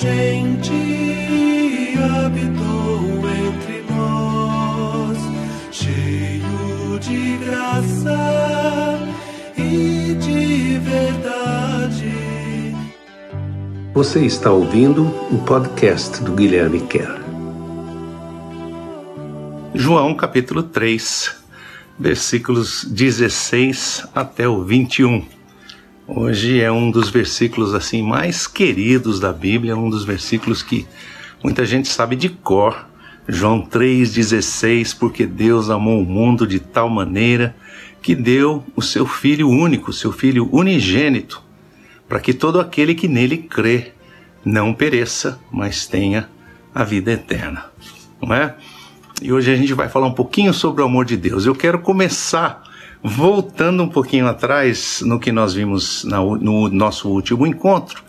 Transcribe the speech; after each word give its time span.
gente 0.00 0.72
habitou 1.98 3.28
entre 3.28 3.82
nós, 3.90 5.18
cheio 5.72 6.98
de 7.00 7.36
graça 7.38 9.00
e 9.56 10.14
de 10.14 10.78
verdade. 10.78 12.12
Você 13.92 14.24
está 14.24 14.52
ouvindo 14.52 15.02
o 15.32 15.38
podcast 15.44 16.22
do 16.22 16.32
Guilherme 16.32 16.80
Kerr. 16.82 17.18
João 19.74 20.14
capítulo 20.14 20.62
3, 20.62 21.34
versículos 21.98 22.84
16 22.84 24.06
até 24.14 24.48
o 24.48 24.62
21. 24.62 25.37
Hoje 26.10 26.58
é 26.58 26.72
um 26.72 26.90
dos 26.90 27.10
versículos 27.10 27.74
assim 27.74 28.00
mais 28.00 28.46
queridos 28.46 29.20
da 29.20 29.30
Bíblia, 29.30 29.76
um 29.76 29.90
dos 29.90 30.06
versículos 30.06 30.62
que 30.62 30.86
muita 31.44 31.66
gente 31.66 31.86
sabe 31.86 32.16
de 32.16 32.30
cor. 32.30 32.88
João 33.28 33.60
3:16, 33.60 34.94
porque 34.94 35.26
Deus 35.26 35.68
amou 35.68 36.00
o 36.00 36.06
mundo 36.06 36.46
de 36.46 36.60
tal 36.60 36.88
maneira 36.88 37.54
que 38.00 38.14
deu 38.14 38.64
o 38.74 38.80
seu 38.80 39.06
filho 39.06 39.50
único, 39.50 39.92
seu 39.92 40.10
filho 40.10 40.48
unigênito, 40.50 41.42
para 42.08 42.20
que 42.20 42.32
todo 42.32 42.58
aquele 42.58 42.94
que 42.94 43.06
nele 43.06 43.36
crê 43.36 43.92
não 44.42 44.72
pereça, 44.72 45.38
mas 45.52 45.86
tenha 45.86 46.26
a 46.74 46.84
vida 46.84 47.12
eterna. 47.12 47.66
Não 48.18 48.34
é? 48.34 48.56
E 49.20 49.30
hoje 49.30 49.52
a 49.52 49.56
gente 49.56 49.74
vai 49.74 49.90
falar 49.90 50.06
um 50.06 50.14
pouquinho 50.14 50.54
sobre 50.54 50.80
o 50.80 50.86
amor 50.86 51.04
de 51.04 51.18
Deus. 51.18 51.44
Eu 51.44 51.54
quero 51.54 51.80
começar 51.80 52.62
voltando 53.02 53.82
um 53.82 53.88
pouquinho 53.88 54.26
atrás 54.26 55.02
no 55.04 55.18
que 55.18 55.32
nós 55.32 55.54
vimos 55.54 56.04
no 56.04 56.68
nosso 56.68 57.08
último 57.08 57.46
encontro, 57.46 58.02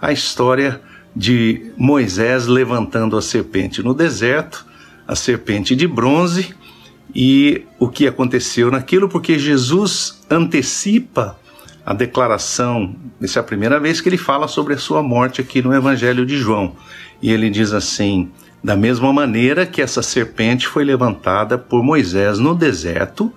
a 0.00 0.12
história 0.12 0.80
de 1.14 1.72
Moisés 1.76 2.46
levantando 2.46 3.16
a 3.16 3.22
serpente 3.22 3.82
no 3.82 3.94
deserto, 3.94 4.66
a 5.08 5.16
serpente 5.16 5.74
de 5.74 5.86
bronze, 5.86 6.54
e 7.14 7.64
o 7.78 7.88
que 7.88 8.06
aconteceu 8.06 8.70
naquilo, 8.70 9.08
porque 9.08 9.38
Jesus 9.38 10.20
antecipa 10.28 11.38
a 11.84 11.94
declaração, 11.94 12.94
essa 13.22 13.38
é 13.38 13.40
a 13.40 13.44
primeira 13.44 13.78
vez 13.78 14.00
que 14.00 14.08
ele 14.08 14.18
fala 14.18 14.48
sobre 14.48 14.74
a 14.74 14.78
sua 14.78 15.02
morte 15.02 15.40
aqui 15.40 15.62
no 15.62 15.72
Evangelho 15.72 16.26
de 16.26 16.36
João. 16.36 16.74
E 17.22 17.30
ele 17.30 17.48
diz 17.48 17.72
assim: 17.72 18.28
da 18.62 18.76
mesma 18.76 19.12
maneira 19.12 19.64
que 19.64 19.80
essa 19.80 20.02
serpente 20.02 20.66
foi 20.66 20.84
levantada 20.84 21.56
por 21.56 21.82
Moisés 21.82 22.38
no 22.38 22.54
deserto, 22.54 23.32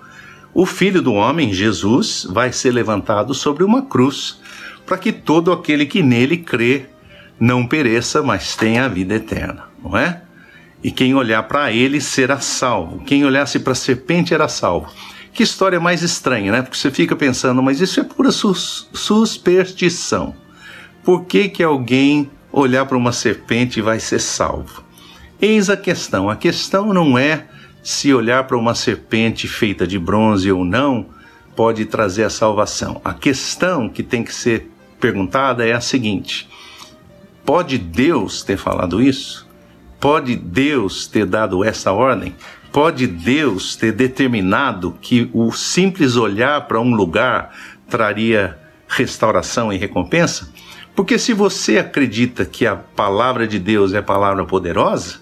o 0.52 0.66
Filho 0.66 1.00
do 1.00 1.12
Homem, 1.12 1.52
Jesus, 1.52 2.26
vai 2.28 2.52
ser 2.52 2.72
levantado 2.72 3.32
sobre 3.34 3.62
uma 3.62 3.82
cruz, 3.82 4.40
para 4.84 4.98
que 4.98 5.12
todo 5.12 5.52
aquele 5.52 5.86
que 5.86 6.02
nele 6.02 6.38
crê 6.38 6.86
não 7.38 7.66
pereça, 7.66 8.22
mas 8.22 8.56
tenha 8.56 8.84
a 8.84 8.88
vida 8.88 9.14
eterna, 9.14 9.64
não 9.82 9.96
é? 9.96 10.22
E 10.82 10.90
quem 10.90 11.14
olhar 11.14 11.42
para 11.44 11.70
ele 11.70 12.00
será 12.00 12.40
salvo. 12.40 13.04
Quem 13.04 13.24
olhasse 13.24 13.60
para 13.60 13.72
a 13.72 13.76
serpente 13.76 14.34
era 14.34 14.48
salvo. 14.48 14.90
Que 15.32 15.42
história 15.42 15.78
mais 15.78 16.02
estranha, 16.02 16.50
né? 16.50 16.62
Porque 16.62 16.76
você 16.76 16.90
fica 16.90 17.14
pensando, 17.14 17.62
mas 17.62 17.80
isso 17.80 18.00
é 18.00 18.04
pura 18.04 18.32
sus 18.32 18.88
superstição. 18.92 20.34
Por 21.04 21.24
que, 21.24 21.48
que 21.48 21.62
alguém 21.62 22.30
olhar 22.50 22.84
para 22.86 22.96
uma 22.96 23.12
serpente 23.12 23.80
vai 23.80 24.00
ser 24.00 24.18
salvo? 24.18 24.82
Eis 25.40 25.70
a 25.70 25.76
questão. 25.76 26.28
A 26.28 26.36
questão 26.36 26.92
não 26.92 27.16
é 27.16 27.46
se 27.82 28.12
olhar 28.12 28.44
para 28.44 28.56
uma 28.56 28.74
serpente 28.74 29.48
feita 29.48 29.86
de 29.86 29.98
bronze 29.98 30.50
ou 30.50 30.64
não 30.64 31.06
pode 31.56 31.84
trazer 31.84 32.24
a 32.24 32.30
salvação. 32.30 33.00
A 33.04 33.12
questão 33.12 33.88
que 33.88 34.02
tem 34.02 34.22
que 34.22 34.34
ser 34.34 34.70
perguntada 35.00 35.66
é 35.66 35.72
a 35.72 35.80
seguinte: 35.80 36.48
pode 37.44 37.78
Deus 37.78 38.42
ter 38.42 38.56
falado 38.56 39.02
isso? 39.02 39.48
Pode 39.98 40.36
Deus 40.36 41.06
ter 41.06 41.26
dado 41.26 41.62
essa 41.62 41.92
ordem? 41.92 42.34
Pode 42.72 43.06
Deus 43.06 43.76
ter 43.76 43.92
determinado 43.92 44.96
que 45.00 45.28
o 45.32 45.50
simples 45.52 46.16
olhar 46.16 46.66
para 46.66 46.80
um 46.80 46.94
lugar 46.94 47.54
traria 47.88 48.58
restauração 48.88 49.72
e 49.72 49.76
recompensa? 49.76 50.50
Porque 50.94 51.18
se 51.18 51.32
você 51.32 51.78
acredita 51.78 52.44
que 52.44 52.66
a 52.66 52.76
palavra 52.76 53.46
de 53.46 53.58
Deus 53.58 53.92
é 53.92 54.00
palavra 54.00 54.44
poderosa, 54.46 55.20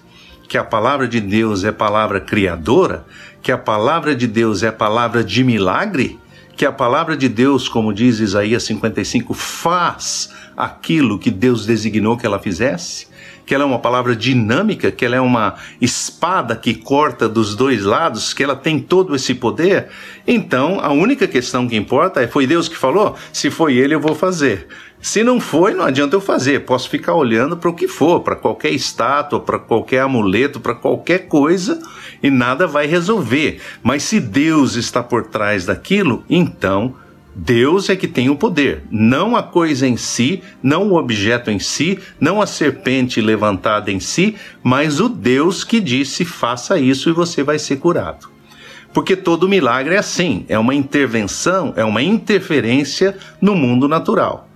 que 0.49 0.57
a 0.57 0.63
palavra 0.63 1.07
de 1.07 1.21
Deus 1.21 1.63
é 1.63 1.71
palavra 1.71 2.19
criadora, 2.19 3.05
que 3.39 3.51
a 3.51 3.57
palavra 3.57 4.15
de 4.15 4.25
Deus 4.25 4.63
é 4.63 4.71
palavra 4.71 5.23
de 5.23 5.43
milagre, 5.43 6.19
que 6.57 6.65
a 6.65 6.71
palavra 6.71 7.15
de 7.15 7.29
Deus, 7.29 7.69
como 7.69 7.93
diz 7.93 8.19
Isaías 8.19 8.63
55, 8.63 9.31
faz 9.35 10.33
aquilo 10.57 11.19
que 11.19 11.29
Deus 11.29 11.67
designou 11.67 12.17
que 12.17 12.25
ela 12.25 12.39
fizesse, 12.39 13.07
que 13.45 13.53
ela 13.53 13.63
é 13.63 13.67
uma 13.67 13.77
palavra 13.77 14.15
dinâmica, 14.15 14.91
que 14.91 15.05
ela 15.05 15.15
é 15.15 15.21
uma 15.21 15.55
espada 15.79 16.55
que 16.55 16.73
corta 16.73 17.29
dos 17.29 17.55
dois 17.55 17.83
lados, 17.83 18.33
que 18.33 18.43
ela 18.43 18.55
tem 18.55 18.79
todo 18.79 19.15
esse 19.15 19.35
poder, 19.35 19.87
então 20.27 20.79
a 20.79 20.91
única 20.91 21.27
questão 21.27 21.67
que 21.67 21.75
importa 21.75 22.21
é: 22.21 22.27
foi 22.27 22.47
Deus 22.47 22.67
que 22.67 22.75
falou? 22.75 23.15
Se 23.31 23.51
foi 23.51 23.75
Ele, 23.75 23.93
eu 23.93 23.99
vou 23.99 24.15
fazer. 24.15 24.67
Se 25.01 25.23
não 25.23 25.39
foi, 25.39 25.73
não 25.73 25.85
adianta 25.85 26.15
eu 26.15 26.21
fazer. 26.21 26.65
Posso 26.65 26.89
ficar 26.89 27.13
olhando 27.13 27.55
para 27.55 27.69
o 27.69 27.73
que 27.73 27.87
for, 27.87 28.19
para 28.19 28.35
qualquer 28.35 28.71
estátua, 28.71 29.39
para 29.39 29.57
qualquer 29.57 30.01
amuleto, 30.01 30.59
para 30.59 30.75
qualquer 30.75 31.27
coisa 31.27 31.81
e 32.21 32.29
nada 32.29 32.67
vai 32.67 32.85
resolver. 32.85 33.61
Mas 33.81 34.03
se 34.03 34.19
Deus 34.19 34.75
está 34.75 35.01
por 35.01 35.27
trás 35.27 35.65
daquilo, 35.65 36.23
então 36.29 36.95
Deus 37.33 37.89
é 37.89 37.95
que 37.95 38.09
tem 38.09 38.29
o 38.29 38.35
poder, 38.35 38.83
não 38.91 39.37
a 39.37 39.41
coisa 39.41 39.87
em 39.87 39.95
si, 39.95 40.43
não 40.61 40.89
o 40.89 40.97
objeto 40.97 41.49
em 41.49 41.59
si, 41.59 41.97
não 42.19 42.41
a 42.41 42.45
serpente 42.45 43.21
levantada 43.21 43.89
em 43.89 43.99
si, 44.01 44.35
mas 44.61 44.99
o 44.99 45.07
Deus 45.07 45.63
que 45.63 45.79
disse: 45.79 46.25
faça 46.25 46.77
isso 46.77 47.09
e 47.09 47.13
você 47.13 47.41
vai 47.41 47.57
ser 47.57 47.77
curado. 47.77 48.27
Porque 48.93 49.15
todo 49.15 49.47
milagre 49.47 49.95
é 49.95 49.99
assim, 49.99 50.45
é 50.49 50.59
uma 50.59 50.75
intervenção, 50.75 51.73
é 51.77 51.85
uma 51.85 52.01
interferência 52.01 53.15
no 53.39 53.55
mundo 53.55 53.87
natural 53.87 54.48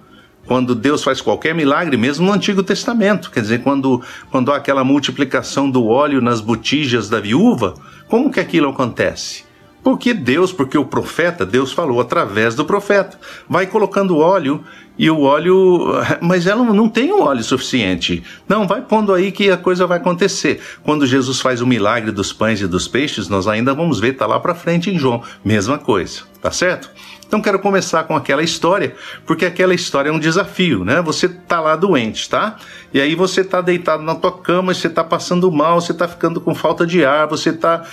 quando 0.46 0.76
Deus 0.76 1.04
faz 1.04 1.22
qualquer 1.22 1.56
milagre, 1.56 1.96
mesmo 1.96 2.26
no 2.26 2.34
Antigo 2.34 2.64
Testamento, 2.64 3.32
quer 3.32 3.42
dizer, 3.42 3.64
quando, 3.64 4.02
quando 4.30 4.52
há 4.52 4.58
aquela 4.58 4.84
multiplicação 4.84 5.70
do 5.70 5.88
óleo 5.88 6.22
nas 6.22 6.42
botijas 6.42 7.10
da 7.10 7.20
viúva, 7.20 7.76
como 8.08 8.32
que 8.32 8.40
aquilo 8.40 8.70
acontece? 8.70 9.46
Porque 9.84 10.14
Deus, 10.14 10.54
porque 10.54 10.78
o 10.78 10.86
profeta, 10.86 11.46
Deus 11.46 11.74
falou 11.74 12.00
através 12.00 12.56
do 12.56 12.64
profeta, 12.64 13.20
vai 13.50 13.68
colocando 13.68 14.18
óleo 14.18 14.64
e 14.98 15.10
o 15.10 15.22
óleo, 15.22 15.92
mas 16.22 16.48
ela 16.48 16.64
não 16.64 16.88
tem 16.88 17.12
o 17.12 17.22
óleo 17.22 17.44
suficiente. 17.44 18.24
Não, 18.48 18.66
vai 18.66 18.82
pondo 18.82 19.14
aí 19.14 19.32
que 19.32 19.52
a 19.52 19.58
coisa 19.58 19.86
vai 19.86 19.98
acontecer. 19.98 20.62
Quando 20.84 21.06
Jesus 21.06 21.42
faz 21.42 21.62
o 21.62 21.68
milagre 21.68 22.12
dos 22.12 22.32
pães 22.32 22.62
e 22.62 22.68
dos 22.68 22.88
peixes, 22.88 23.28
nós 23.28 23.48
ainda 23.48 23.74
vamos 23.74 24.00
ver, 24.00 24.14
tá 24.14 24.26
lá 24.26 24.40
para 24.40 24.56
frente 24.56 24.90
em 24.90 24.98
João, 24.98 25.22
mesma 25.44 25.78
coisa, 25.78 26.22
tá 26.42 26.52
certo? 26.52 26.90
Então 27.34 27.42
quero 27.42 27.58
começar 27.58 28.04
com 28.04 28.16
aquela 28.16 28.44
história, 28.44 28.96
porque 29.26 29.44
aquela 29.44 29.74
história 29.74 30.10
é 30.10 30.12
um 30.12 30.20
desafio, 30.20 30.86
né? 30.86 31.02
Você 31.02 31.28
tá 31.28 31.60
lá 31.60 31.76
doente, 31.76 32.30
tá? 32.30 32.58
E 32.94 33.02
aí 33.02 33.16
você 33.16 33.44
tá 33.44 33.60
deitado 33.60 34.04
na 34.04 34.14
tua 34.14 34.32
cama, 34.32 34.72
você 34.72 34.88
tá 34.88 35.04
passando 35.04 35.52
mal, 35.52 35.82
você 35.82 35.96
tá 35.96 36.08
ficando 36.08 36.40
com 36.40 36.54
falta 36.54 36.86
de 36.86 37.04
ar, 37.04 37.26
você 37.28 37.52
tá 37.52 37.84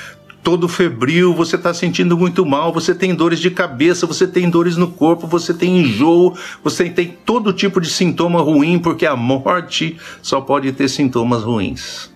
todo 0.43 0.69
febril, 0.69 1.35
você 1.35 1.57
está 1.57 1.73
sentindo 1.75 2.17
muito 2.17 2.45
mal, 2.47 2.73
você 2.73 2.95
tem 2.95 3.15
dores 3.15 3.39
de 3.39 3.51
cabeça, 3.51 4.07
você 4.07 4.27
tem 4.27 4.49
dores 4.49 4.77
no 4.77 4.91
corpo, 4.91 5.27
você 5.27 5.53
tem 5.53 5.81
enjoo, 5.81 6.35
você 6.65 6.89
tem 6.89 7.17
todo 7.25 7.53
tipo 7.53 7.81
de 7.81 7.91
sintoma 7.91 8.41
ruim, 8.41 8.79
porque 8.79 9.07
a 9.07 9.17
morte 9.17 9.97
só 10.23 10.41
pode 10.41 10.73
ter 10.73 10.89
sintomas 10.89 11.43
ruins. 11.43 12.11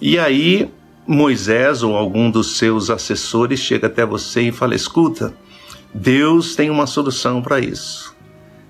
E 0.00 0.18
aí 0.18 0.70
Moisés 1.06 1.82
ou 1.82 1.96
algum 1.96 2.30
dos 2.30 2.56
seus 2.56 2.88
assessores 2.88 3.58
chega 3.58 3.86
até 3.86 4.04
você 4.04 4.42
e 4.42 4.52
fala: 4.52 4.74
escuta, 4.74 5.34
Deus 5.92 6.54
tem 6.54 6.70
uma 6.70 6.86
solução 6.86 7.42
para 7.42 7.58
isso. 7.58 8.14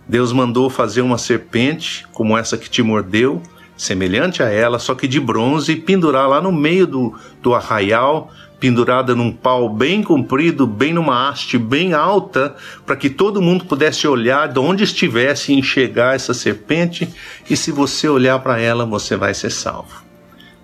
Deus 0.08 0.32
mandou 0.32 0.70
fazer 0.70 1.02
uma 1.02 1.18
serpente 1.18 2.06
como 2.12 2.36
essa 2.36 2.56
que 2.56 2.68
te 2.68 2.82
mordeu, 2.82 3.42
semelhante 3.76 4.42
a 4.42 4.48
ela, 4.48 4.78
só 4.78 4.94
que 4.94 5.06
de 5.06 5.20
bronze, 5.20 5.72
e 5.72 5.76
pendurar 5.76 6.28
lá 6.28 6.40
no 6.40 6.50
meio 6.50 6.86
do, 6.86 7.14
do 7.42 7.54
arraial, 7.54 8.30
pendurada 8.60 9.14
num 9.14 9.32
pau 9.32 9.70
bem 9.70 10.02
comprido, 10.02 10.66
bem 10.66 10.92
numa 10.92 11.30
haste 11.30 11.56
bem 11.56 11.94
alta, 11.94 12.54
para 12.84 12.94
que 12.94 13.08
todo 13.08 13.40
mundo 13.40 13.64
pudesse 13.64 14.06
olhar 14.06 14.46
de 14.48 14.58
onde 14.58 14.84
estivesse 14.84 15.50
e 15.52 15.58
enxergar 15.58 16.14
essa 16.14 16.34
serpente, 16.34 17.08
e 17.48 17.56
se 17.56 17.72
você 17.72 18.06
olhar 18.06 18.38
para 18.40 18.60
ela, 18.60 18.84
você 18.84 19.16
vai 19.16 19.32
ser 19.32 19.50
salvo. 19.50 20.02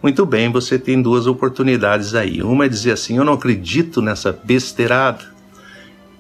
Muito 0.02 0.26
bem, 0.26 0.52
você 0.52 0.78
tem 0.78 1.00
duas 1.00 1.26
oportunidades 1.26 2.14
aí. 2.14 2.42
Uma 2.42 2.66
é 2.66 2.68
dizer 2.68 2.92
assim: 2.92 3.16
Eu 3.16 3.24
não 3.24 3.32
acredito 3.32 4.02
nessa 4.02 4.30
besteirada 4.30 5.24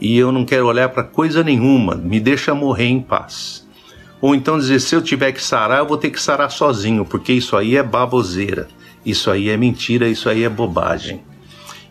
e 0.00 0.16
eu 0.16 0.32
não 0.32 0.44
quero 0.44 0.66
olhar 0.66 0.88
para 0.88 1.04
coisa 1.04 1.44
nenhuma, 1.44 1.94
me 1.94 2.18
deixa 2.18 2.54
morrer 2.54 2.86
em 2.86 3.00
paz. 3.00 3.66
Ou 4.20 4.34
então 4.34 4.58
dizer: 4.58 4.80
Se 4.80 4.96
eu 4.96 5.02
tiver 5.02 5.30
que 5.32 5.42
sarar, 5.42 5.80
eu 5.80 5.86
vou 5.86 5.98
ter 5.98 6.10
que 6.10 6.20
sarar 6.20 6.50
sozinho, 6.50 7.04
porque 7.04 7.34
isso 7.34 7.54
aí 7.54 7.76
é 7.76 7.82
baboseira, 7.82 8.66
isso 9.04 9.30
aí 9.30 9.50
é 9.50 9.56
mentira, 9.58 10.08
isso 10.08 10.28
aí 10.28 10.42
é 10.42 10.48
bobagem. 10.48 11.22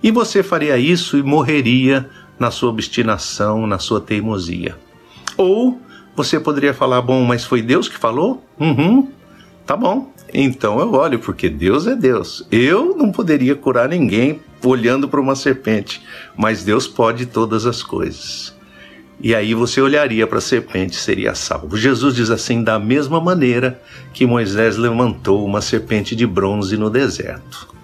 E 0.02 0.12
você 0.12 0.44
faria 0.44 0.78
isso 0.78 1.18
e 1.18 1.24
morreria 1.24 2.10
na 2.40 2.52
sua 2.52 2.70
obstinação, 2.70 3.66
na 3.66 3.80
sua 3.80 4.02
teimosia. 4.02 4.78
Ou 5.38 5.80
você 6.16 6.40
poderia 6.40 6.74
falar: 6.74 7.02
bom, 7.02 7.24
mas 7.24 7.44
foi 7.44 7.62
Deus 7.62 7.88
que 7.88 7.98
falou? 7.98 8.44
Uhum. 8.60 9.10
Tá 9.66 9.76
bom, 9.76 10.14
então 10.32 10.80
eu 10.80 10.94
olho, 10.94 11.18
porque 11.18 11.50
Deus 11.50 11.88
é 11.88 11.96
Deus. 11.96 12.48
Eu 12.52 12.96
não 12.96 13.12
poderia 13.12 13.56
curar 13.56 13.90
ninguém 13.90 14.40
olhando 14.64 15.08
para 15.08 15.20
uma 15.20 15.36
serpente, 15.36 16.04
mas 16.38 16.64
Deus 16.64 16.88
pode 16.88 17.26
todas 17.26 17.66
as 17.66 17.82
coisas. 17.82 18.54
E 19.20 19.34
aí 19.34 19.54
você 19.54 19.82
olharia 19.82 20.28
para 20.28 20.38
a 20.38 20.42
serpente, 20.42 20.98
seria 20.98 21.34
salvo. 21.34 21.76
Jesus 21.78 22.16
diz 22.16 22.30
assim: 22.30 22.64
da 22.64 22.78
mesma 22.78 23.20
maneira 23.20 23.82
que 24.14 24.26
Moisés 24.26 24.78
levantou 24.78 25.44
uma 25.44 25.62
serpente 25.62 26.16
de 26.16 26.28
bronze 26.28 26.78
no 26.78 26.90
deserto 26.90 27.75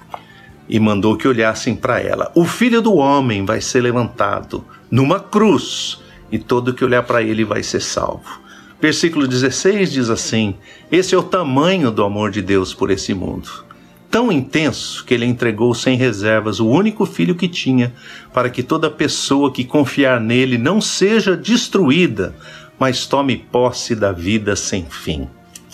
e 0.72 0.80
mandou 0.80 1.18
que 1.18 1.28
olhassem 1.28 1.76
para 1.76 2.00
ela. 2.00 2.32
O 2.34 2.46
filho 2.46 2.82
do 2.82 2.96
homem 2.96 3.44
vai 3.44 3.60
ser 3.60 3.82
levantado 3.82 4.66
numa 4.90 5.20
cruz 5.20 6.00
e 6.32 6.40
todo 6.40 6.74
que 6.74 6.86
olhar 6.86 7.04
para 7.04 7.22
ele 7.22 7.44
vai 7.44 7.62
ser 7.62 7.82
salvo. 7.82 8.40
Versículo 8.80 9.28
16 9.28 9.92
diz 9.92 10.10
assim: 10.10 10.56
Esse 10.90 11.14
é 11.14 11.18
o 11.18 11.24
tamanho 11.24 11.92
do 11.92 12.06
amor 12.06 12.32
de 12.32 12.42
Deus 12.42 12.74
por 12.74 12.90
esse 12.90 13.14
mundo. 13.14 13.66
Tão 14.10 14.32
intenso 14.32 15.06
que 15.06 15.14
ele 15.14 15.26
entregou 15.26 15.74
sem 15.74 15.98
reservas 15.98 16.60
o 16.60 16.68
único 16.68 17.06
filho 17.06 17.36
que 17.36 17.50
tinha, 17.50 17.94
para 18.34 18.50
que 18.50 18.64
toda 18.64 18.90
pessoa 18.90 19.52
que 19.52 19.66
confiar 19.66 20.22
nele 20.22 20.58
não 20.58 20.80
seja 20.80 21.36
destruída, 21.36 22.34
mas 22.80 23.06
tome 23.06 23.38
posse 23.38 23.94
da 23.94 24.12
vida 24.12 24.56
sem 24.56 24.86
fim. 24.86 25.28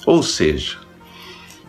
Ou 0.06 0.22
seja, 0.22 0.78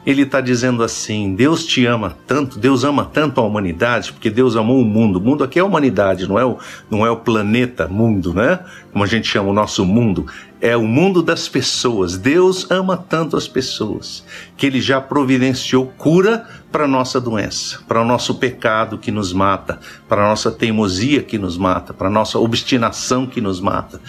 ele 0.06 0.22
está 0.22 0.40
dizendo 0.40 0.82
assim: 0.82 1.34
Deus 1.34 1.64
te 1.64 1.84
ama 1.84 2.16
tanto, 2.26 2.58
Deus 2.58 2.84
ama 2.84 3.04
tanto 3.04 3.40
a 3.40 3.44
humanidade, 3.44 4.12
porque 4.12 4.30
Deus 4.30 4.56
amou 4.56 4.80
o 4.80 4.84
mundo. 4.84 5.18
O 5.18 5.22
mundo 5.22 5.44
aqui 5.44 5.58
é 5.58 5.62
a 5.62 5.64
humanidade, 5.64 6.26
não 6.26 6.38
é 6.38 6.44
o, 6.44 6.58
não 6.90 7.04
é 7.04 7.10
o 7.10 7.16
planeta 7.16 7.86
mundo, 7.88 8.32
né? 8.32 8.60
Como 8.92 9.04
a 9.04 9.06
gente 9.06 9.28
chama 9.28 9.50
o 9.50 9.52
nosso 9.52 9.84
mundo. 9.84 10.26
É 10.60 10.76
o 10.76 10.82
mundo 10.82 11.22
das 11.22 11.48
pessoas. 11.48 12.16
Deus 12.16 12.68
ama 12.70 12.96
tanto 12.96 13.36
as 13.36 13.46
pessoas 13.46 14.24
que 14.56 14.66
ele 14.66 14.80
já 14.80 15.00
providenciou 15.00 15.86
cura 15.96 16.46
para 16.72 16.84
a 16.84 16.88
nossa 16.88 17.20
doença, 17.20 17.80
para 17.86 18.00
o 18.02 18.04
nosso 18.04 18.34
pecado 18.34 18.98
que 18.98 19.10
nos 19.10 19.32
mata, 19.32 19.78
para 20.08 20.24
a 20.24 20.28
nossa 20.28 20.50
teimosia 20.50 21.22
que 21.22 21.38
nos 21.38 21.56
mata, 21.56 21.94
para 21.94 22.08
a 22.08 22.10
nossa 22.10 22.38
obstinação 22.38 23.26
que 23.26 23.40
nos 23.40 23.60
mata. 23.60 24.00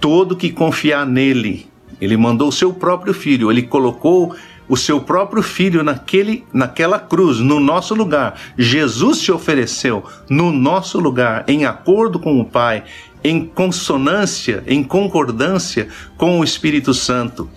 Todo 0.00 0.36
que 0.36 0.50
confiar 0.50 1.04
nele, 1.04 1.68
ele 2.00 2.16
mandou 2.16 2.48
o 2.48 2.52
seu 2.52 2.72
próprio 2.72 3.12
filho, 3.12 3.50
ele 3.50 3.62
colocou 3.62 4.34
o 4.68 4.76
seu 4.76 5.00
próprio 5.00 5.42
filho 5.42 5.82
naquele, 5.82 6.44
naquela 6.52 6.98
cruz, 6.98 7.38
no 7.38 7.58
nosso 7.58 7.94
lugar. 7.94 8.38
Jesus 8.56 9.18
se 9.18 9.32
ofereceu 9.32 10.04
no 10.28 10.52
nosso 10.52 10.98
lugar, 10.98 11.44
em 11.48 11.64
acordo 11.64 12.18
com 12.18 12.40
o 12.40 12.44
Pai, 12.44 12.84
em 13.22 13.44
consonância, 13.44 14.62
em 14.66 14.82
concordância 14.82 15.88
com 16.16 16.38
o 16.38 16.44
Espírito 16.44 16.92
Santo 16.92 17.48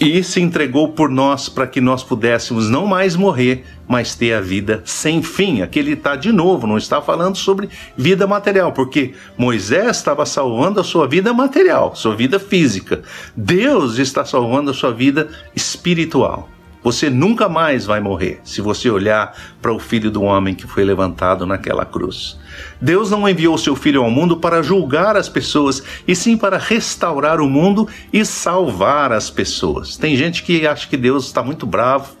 e 0.00 0.24
se 0.24 0.40
entregou 0.40 0.88
por 0.88 1.10
nós 1.10 1.50
para 1.50 1.66
que 1.66 1.78
nós 1.78 2.02
pudéssemos 2.02 2.70
não 2.70 2.86
mais 2.86 3.14
morrer, 3.14 3.66
mas 3.86 4.14
ter 4.14 4.32
a 4.32 4.40
vida 4.40 4.80
sem 4.86 5.22
fim. 5.22 5.60
Aqui 5.60 5.78
ele 5.78 5.92
está 5.92 6.16
de 6.16 6.32
novo, 6.32 6.66
não 6.66 6.78
está 6.78 7.02
falando 7.02 7.36
sobre 7.36 7.68
vida 7.94 8.26
material, 8.26 8.72
porque 8.72 9.12
Moisés 9.36 9.98
estava 9.98 10.24
salvando 10.24 10.80
a 10.80 10.84
sua 10.84 11.06
vida 11.06 11.34
material, 11.34 11.94
sua 11.94 12.16
vida 12.16 12.40
física. 12.40 13.02
Deus 13.36 13.98
está 13.98 14.24
salvando 14.24 14.70
a 14.70 14.74
sua 14.74 14.90
vida 14.90 15.28
espiritual. 15.54 16.48
Você 16.82 17.10
nunca 17.10 17.48
mais 17.48 17.84
vai 17.84 18.00
morrer 18.00 18.40
se 18.42 18.62
você 18.62 18.88
olhar 18.88 19.36
para 19.60 19.72
o 19.72 19.78
filho 19.78 20.10
do 20.10 20.22
homem 20.22 20.54
que 20.54 20.66
foi 20.66 20.82
levantado 20.82 21.46
naquela 21.46 21.84
cruz. 21.84 22.38
Deus 22.80 23.10
não 23.10 23.28
enviou 23.28 23.58
seu 23.58 23.76
filho 23.76 24.02
ao 24.02 24.10
mundo 24.10 24.38
para 24.38 24.62
julgar 24.62 25.14
as 25.16 25.28
pessoas, 25.28 25.82
e 26.08 26.16
sim 26.16 26.38
para 26.38 26.56
restaurar 26.56 27.40
o 27.40 27.48
mundo 27.48 27.86
e 28.10 28.24
salvar 28.24 29.12
as 29.12 29.28
pessoas. 29.28 29.96
Tem 29.98 30.16
gente 30.16 30.42
que 30.42 30.66
acha 30.66 30.88
que 30.88 30.96
Deus 30.96 31.26
está 31.26 31.42
muito 31.42 31.66
bravo 31.66 32.14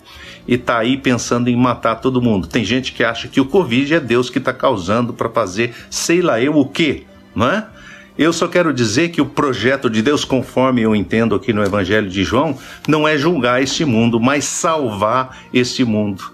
e 0.46 0.54
está 0.54 0.78
aí 0.78 0.98
pensando 0.98 1.48
em 1.48 1.56
matar 1.56 1.96
todo 1.96 2.20
mundo. 2.20 2.46
Tem 2.46 2.64
gente 2.64 2.92
que 2.92 3.02
acha 3.02 3.28
que 3.28 3.40
o 3.40 3.46
Covid 3.46 3.94
é 3.94 4.00
Deus 4.00 4.28
que 4.28 4.38
está 4.38 4.52
causando 4.52 5.14
para 5.14 5.30
fazer 5.30 5.74
sei 5.88 6.20
lá 6.20 6.40
eu 6.40 6.56
o 6.56 6.68
quê, 6.68 7.04
não 7.34 7.48
é? 7.50 7.66
Eu 8.20 8.34
só 8.34 8.46
quero 8.46 8.70
dizer 8.74 9.08
que 9.08 9.22
o 9.22 9.24
projeto 9.24 9.88
de 9.88 10.02
Deus, 10.02 10.26
conforme 10.26 10.82
eu 10.82 10.94
entendo 10.94 11.34
aqui 11.34 11.54
no 11.54 11.64
Evangelho 11.64 12.06
de 12.06 12.22
João, 12.22 12.58
não 12.86 13.08
é 13.08 13.16
julgar 13.16 13.62
este 13.62 13.82
mundo, 13.82 14.20
mas 14.20 14.44
salvar 14.44 15.38
este 15.54 15.86
mundo. 15.86 16.30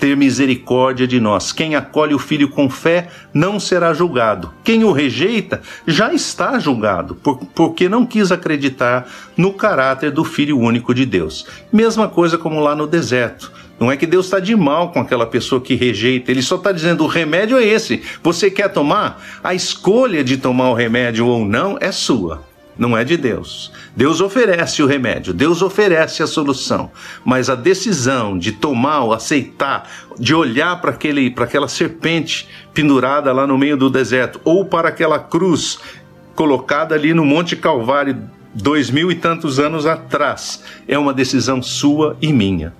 Ter 0.00 0.16
misericórdia 0.16 1.06
de 1.06 1.20
nós. 1.20 1.52
Quem 1.52 1.76
acolhe 1.76 2.12
o 2.12 2.18
filho 2.18 2.48
com 2.48 2.68
fé 2.68 3.06
não 3.32 3.60
será 3.60 3.94
julgado. 3.94 4.52
Quem 4.64 4.82
o 4.82 4.90
rejeita 4.90 5.62
já 5.86 6.12
está 6.12 6.58
julgado, 6.58 7.14
porque 7.54 7.88
não 7.88 8.04
quis 8.04 8.32
acreditar 8.32 9.06
no 9.36 9.52
caráter 9.52 10.10
do 10.10 10.24
Filho 10.24 10.58
único 10.58 10.92
de 10.92 11.06
Deus. 11.06 11.46
Mesma 11.72 12.08
coisa 12.08 12.36
como 12.36 12.58
lá 12.58 12.74
no 12.74 12.84
deserto. 12.84 13.52
Não 13.78 13.92
é 13.92 13.96
que 13.96 14.06
Deus 14.06 14.26
está 14.26 14.40
de 14.40 14.56
mal 14.56 14.90
com 14.90 15.00
aquela 15.00 15.26
pessoa 15.26 15.60
que 15.60 15.74
rejeita, 15.74 16.30
ele 16.30 16.42
só 16.42 16.56
está 16.56 16.72
dizendo: 16.72 17.04
o 17.04 17.06
remédio 17.06 17.56
é 17.56 17.64
esse. 17.64 18.02
Você 18.22 18.50
quer 18.50 18.72
tomar? 18.72 19.22
A 19.42 19.54
escolha 19.54 20.24
de 20.24 20.36
tomar 20.36 20.70
o 20.70 20.74
remédio 20.74 21.26
ou 21.26 21.44
não 21.44 21.78
é 21.80 21.92
sua, 21.92 22.42
não 22.76 22.96
é 22.96 23.04
de 23.04 23.16
Deus. 23.16 23.70
Deus 23.94 24.20
oferece 24.20 24.82
o 24.82 24.86
remédio, 24.86 25.32
Deus 25.32 25.62
oferece 25.62 26.22
a 26.22 26.26
solução, 26.26 26.90
mas 27.24 27.48
a 27.48 27.54
decisão 27.54 28.38
de 28.38 28.52
tomar 28.52 29.00
ou 29.00 29.12
aceitar, 29.12 29.88
de 30.18 30.34
olhar 30.34 30.80
para 30.80 30.96
aquela 31.44 31.68
serpente 31.68 32.48
pendurada 32.74 33.32
lá 33.32 33.46
no 33.46 33.58
meio 33.58 33.76
do 33.76 33.90
deserto, 33.90 34.40
ou 34.44 34.64
para 34.64 34.88
aquela 34.88 35.18
cruz 35.18 35.78
colocada 36.34 36.94
ali 36.94 37.12
no 37.12 37.24
Monte 37.24 37.56
Calvário 37.56 38.16
dois 38.54 38.90
mil 38.90 39.10
e 39.10 39.14
tantos 39.14 39.60
anos 39.60 39.86
atrás, 39.86 40.64
é 40.86 40.98
uma 40.98 41.12
decisão 41.12 41.62
sua 41.62 42.16
e 42.20 42.32
minha. 42.32 42.72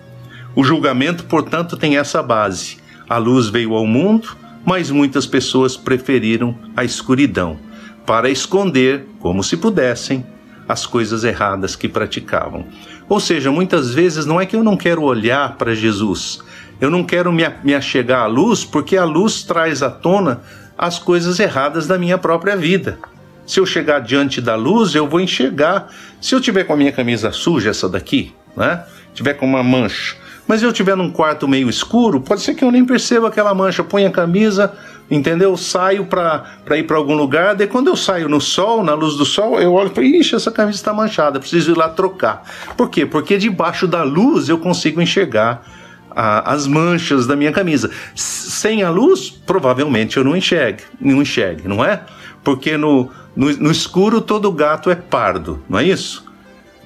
O 0.58 0.64
julgamento, 0.64 1.22
portanto, 1.22 1.76
tem 1.76 1.98
essa 1.98 2.20
base. 2.20 2.78
A 3.08 3.16
luz 3.16 3.46
veio 3.46 3.74
ao 3.74 3.86
mundo, 3.86 4.36
mas 4.66 4.90
muitas 4.90 5.24
pessoas 5.24 5.76
preferiram 5.76 6.58
a 6.76 6.82
escuridão 6.82 7.60
para 8.04 8.28
esconder, 8.28 9.06
como 9.20 9.44
se 9.44 9.56
pudessem, 9.56 10.26
as 10.68 10.84
coisas 10.84 11.22
erradas 11.22 11.76
que 11.76 11.88
praticavam. 11.88 12.66
Ou 13.08 13.20
seja, 13.20 13.52
muitas 13.52 13.94
vezes 13.94 14.26
não 14.26 14.40
é 14.40 14.46
que 14.46 14.56
eu 14.56 14.64
não 14.64 14.76
quero 14.76 15.04
olhar 15.04 15.56
para 15.56 15.76
Jesus, 15.76 16.40
eu 16.80 16.90
não 16.90 17.04
quero 17.04 17.32
me, 17.32 17.44
me 17.62 17.72
achegar 17.72 18.22
à 18.22 18.26
luz, 18.26 18.64
porque 18.64 18.96
a 18.96 19.04
luz 19.04 19.44
traz 19.44 19.80
à 19.80 19.88
tona 19.88 20.40
as 20.76 20.98
coisas 20.98 21.38
erradas 21.38 21.86
da 21.86 21.96
minha 21.96 22.18
própria 22.18 22.56
vida. 22.56 22.98
Se 23.46 23.60
eu 23.60 23.64
chegar 23.64 24.00
diante 24.00 24.40
da 24.40 24.56
luz, 24.56 24.96
eu 24.96 25.06
vou 25.06 25.20
enxergar. 25.20 25.88
Se 26.20 26.34
eu 26.34 26.40
tiver 26.40 26.64
com 26.64 26.72
a 26.72 26.76
minha 26.76 26.90
camisa 26.90 27.30
suja, 27.30 27.70
essa 27.70 27.88
daqui, 27.88 28.34
né? 28.56 28.84
Tiver 29.14 29.34
com 29.34 29.46
uma 29.46 29.62
mancha, 29.62 30.16
mas 30.48 30.62
eu 30.62 30.70
estiver 30.70 30.96
num 30.96 31.10
quarto 31.10 31.46
meio 31.46 31.68
escuro, 31.68 32.22
pode 32.22 32.40
ser 32.40 32.54
que 32.54 32.64
eu 32.64 32.72
nem 32.72 32.82
perceba 32.82 33.28
aquela 33.28 33.54
mancha. 33.54 33.84
Põe 33.84 34.06
a 34.06 34.10
camisa, 34.10 34.72
entendeu? 35.10 35.54
Saio 35.58 36.06
para 36.06 36.46
ir 36.70 36.84
para 36.84 36.96
algum 36.96 37.14
lugar. 37.14 37.54
Daí 37.54 37.66
quando 37.66 37.88
eu 37.88 37.96
saio 37.96 38.30
no 38.30 38.40
sol, 38.40 38.82
na 38.82 38.94
luz 38.94 39.14
do 39.16 39.26
sol, 39.26 39.60
eu 39.60 39.74
olho 39.74 39.90
e 39.92 39.94
falo, 39.94 40.06
ixi, 40.06 40.34
essa 40.34 40.50
camisa 40.50 40.78
está 40.78 40.94
manchada, 40.94 41.38
preciso 41.38 41.72
ir 41.72 41.76
lá 41.76 41.90
trocar. 41.90 42.42
Por 42.78 42.88
quê? 42.88 43.04
Porque 43.04 43.36
debaixo 43.36 43.86
da 43.86 44.02
luz 44.02 44.48
eu 44.48 44.56
consigo 44.56 45.02
enxergar 45.02 45.62
a, 46.10 46.50
as 46.50 46.66
manchas 46.66 47.26
da 47.26 47.36
minha 47.36 47.52
camisa. 47.52 47.90
Sem 48.14 48.82
a 48.82 48.88
luz, 48.88 49.28
provavelmente 49.28 50.16
eu 50.16 50.24
não 50.24 50.34
enxergue, 50.34 50.82
não 50.98 51.20
enxergue, 51.20 51.68
não 51.68 51.84
é? 51.84 52.00
Porque 52.42 52.78
no, 52.78 53.10
no, 53.36 53.54
no 53.54 53.70
escuro 53.70 54.22
todo 54.22 54.50
gato 54.50 54.90
é 54.90 54.94
pardo, 54.94 55.62
não 55.68 55.78
é 55.78 55.84
isso? 55.84 56.24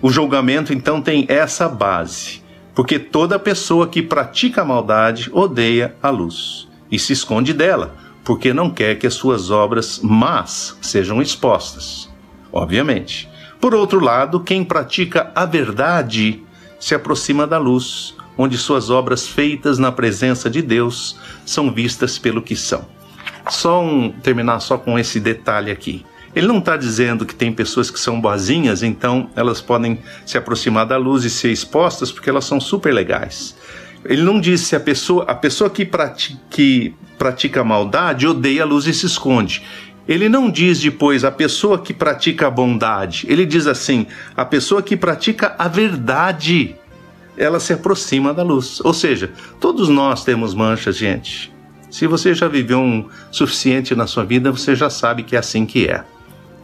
O 0.00 0.10
julgamento 0.10 0.72
então 0.72 1.00
tem 1.00 1.24
essa 1.28 1.68
base 1.68 2.41
porque 2.74 2.98
toda 2.98 3.38
pessoa 3.38 3.86
que 3.86 4.02
pratica 4.02 4.62
a 4.62 4.64
maldade 4.64 5.30
odeia 5.32 5.94
a 6.02 6.10
luz 6.10 6.68
e 6.90 6.98
se 6.98 7.12
esconde 7.12 7.52
dela, 7.52 7.94
porque 8.24 8.52
não 8.52 8.70
quer 8.70 8.98
que 8.98 9.06
as 9.06 9.14
suas 9.14 9.50
obras 9.50 10.00
más 10.02 10.76
sejam 10.80 11.20
expostas. 11.20 12.10
Obviamente. 12.52 13.28
Por 13.60 13.74
outro 13.74 14.00
lado, 14.00 14.40
quem 14.40 14.64
pratica 14.64 15.30
a 15.34 15.46
verdade 15.46 16.42
se 16.80 16.94
aproxima 16.94 17.46
da 17.46 17.58
luz, 17.58 18.14
onde 18.36 18.58
suas 18.58 18.90
obras 18.90 19.28
feitas 19.28 19.78
na 19.78 19.92
presença 19.92 20.50
de 20.50 20.60
Deus 20.60 21.16
são 21.46 21.72
vistas 21.72 22.18
pelo 22.18 22.42
que 22.42 22.56
são. 22.56 22.84
Só 23.48 23.82
um, 23.82 24.10
terminar 24.10 24.60
só 24.60 24.76
com 24.78 24.98
esse 24.98 25.20
detalhe 25.20 25.70
aqui. 25.70 26.04
Ele 26.34 26.46
não 26.46 26.58
está 26.58 26.76
dizendo 26.76 27.26
que 27.26 27.34
tem 27.34 27.52
pessoas 27.52 27.90
que 27.90 28.00
são 28.00 28.20
boazinhas, 28.20 28.82
então 28.82 29.30
elas 29.36 29.60
podem 29.60 29.98
se 30.24 30.38
aproximar 30.38 30.86
da 30.86 30.96
luz 30.96 31.24
e 31.24 31.30
ser 31.30 31.50
expostas 31.50 32.10
porque 32.10 32.30
elas 32.30 32.44
são 32.44 32.58
super 32.58 32.92
legais. 32.92 33.54
Ele 34.04 34.22
não 34.22 34.40
diz 34.40 34.62
se 34.62 34.74
a 34.74 34.80
pessoa, 34.80 35.24
a 35.24 35.34
pessoa 35.34 35.68
que 35.68 35.84
pratica, 35.84 36.40
que 36.50 36.94
pratica 37.18 37.62
maldade 37.62 38.26
odeia 38.26 38.62
a 38.62 38.66
luz 38.66 38.86
e 38.86 38.94
se 38.94 39.06
esconde. 39.06 39.62
Ele 40.08 40.28
não 40.28 40.50
diz 40.50 40.80
depois 40.80 41.24
a 41.24 41.30
pessoa 41.30 41.78
que 41.78 41.94
pratica 41.94 42.48
a 42.48 42.50
bondade. 42.50 43.26
Ele 43.28 43.46
diz 43.46 43.66
assim: 43.66 44.06
a 44.36 44.44
pessoa 44.44 44.82
que 44.82 44.96
pratica 44.96 45.54
a 45.56 45.68
verdade, 45.68 46.74
ela 47.36 47.60
se 47.60 47.72
aproxima 47.72 48.34
da 48.34 48.42
luz. 48.42 48.80
Ou 48.80 48.92
seja, 48.92 49.30
todos 49.60 49.88
nós 49.88 50.24
temos 50.24 50.54
manchas, 50.54 50.96
gente. 50.96 51.52
Se 51.88 52.06
você 52.06 52.34
já 52.34 52.48
viveu 52.48 52.80
um 52.80 53.06
suficiente 53.30 53.94
na 53.94 54.06
sua 54.06 54.24
vida, 54.24 54.50
você 54.50 54.74
já 54.74 54.90
sabe 54.90 55.22
que 55.22 55.36
é 55.36 55.38
assim 55.38 55.64
que 55.64 55.86
é. 55.86 56.02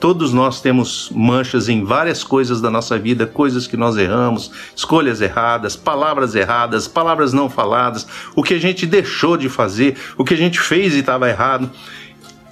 Todos 0.01 0.33
nós 0.33 0.61
temos 0.61 1.11
manchas 1.13 1.69
em 1.69 1.85
várias 1.85 2.23
coisas 2.23 2.61
da 2.61 2.71
nossa 2.71 2.99
vida, 2.99 3.27
coisas 3.27 3.67
que 3.67 3.77
nós 3.77 3.97
erramos, 3.97 4.51
escolhas 4.75 5.21
erradas, 5.21 5.75
palavras 5.75 6.35
erradas, 6.35 6.87
palavras 6.87 7.33
não 7.33 7.51
faladas, 7.51 8.07
o 8.37 8.43
que 8.43 8.55
a 8.55 8.61
gente 8.61 8.87
deixou 8.87 9.37
de 9.37 9.49
fazer, 9.49 9.97
o 10.17 10.25
que 10.25 10.35
a 10.35 10.37
gente 10.37 10.61
fez 10.61 10.95
e 10.95 11.01
estava 11.01 11.29
errado. 11.29 11.69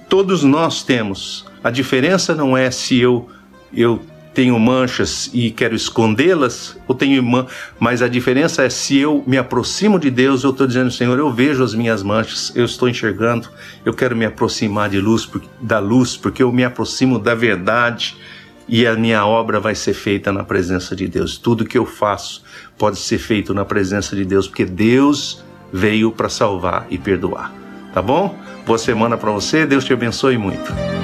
Todos 0.09 0.43
nós 0.43 0.83
temos. 0.83 1.45
A 1.63 1.69
diferença 1.69 2.35
não 2.35 2.55
é 2.55 2.69
se 2.69 2.97
eu 2.99 3.29
eu 3.73 4.01
tenho 4.37 4.59
manchas 4.59 5.31
e 5.33 5.49
quero 5.49 5.73
escondê-las, 5.73 6.77
ou 6.87 6.93
tenho 6.93 7.25
mas 7.79 8.03
a 8.03 8.07
diferença 8.07 8.61
é 8.61 8.69
se 8.69 8.95
eu 8.95 9.23
me 9.25 9.35
aproximo 9.35 9.97
de 9.97 10.11
Deus, 10.11 10.43
eu 10.43 10.51
estou 10.51 10.67
dizendo, 10.67 10.91
Senhor, 10.91 11.17
eu 11.17 11.33
vejo 11.33 11.63
as 11.63 11.73
minhas 11.73 12.03
manchas, 12.03 12.55
eu 12.55 12.63
estou 12.63 12.87
enxergando, 12.87 13.49
eu 13.83 13.95
quero 13.95 14.15
me 14.15 14.25
aproximar 14.25 14.91
de 14.91 14.99
luz, 14.99 15.27
da 15.59 15.79
luz, 15.79 16.15
porque 16.15 16.43
eu 16.43 16.51
me 16.51 16.63
aproximo 16.63 17.17
da 17.17 17.33
verdade 17.33 18.15
e 18.67 18.85
a 18.85 18.93
minha 18.93 19.25
obra 19.25 19.59
vai 19.59 19.73
ser 19.73 19.95
feita 19.95 20.31
na 20.31 20.43
presença 20.43 20.95
de 20.95 21.07
Deus. 21.07 21.39
Tudo 21.39 21.65
que 21.65 21.75
eu 21.75 21.87
faço 21.87 22.43
pode 22.77 22.99
ser 22.99 23.17
feito 23.17 23.55
na 23.55 23.65
presença 23.65 24.15
de 24.15 24.23
Deus, 24.23 24.47
porque 24.47 24.65
Deus 24.65 25.43
veio 25.73 26.11
para 26.11 26.29
salvar 26.29 26.85
e 26.91 26.99
perdoar. 26.99 27.51
Tá 27.91 28.03
bom? 28.03 28.37
Boa 28.67 28.77
semana 28.77 29.17
para 29.17 29.31
você, 29.31 29.65
Deus 29.65 29.83
te 29.83 29.93
abençoe 29.93 30.37
muito. 30.37 30.96